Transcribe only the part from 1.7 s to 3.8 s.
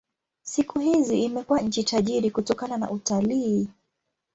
tajiri kutokana na utalii.